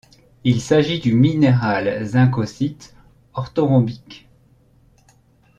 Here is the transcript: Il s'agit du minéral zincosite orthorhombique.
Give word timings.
Il 0.43 0.61
s'agit 0.61 0.99
du 0.99 1.13
minéral 1.13 2.03
zincosite 2.03 2.95
orthorhombique. 3.35 4.27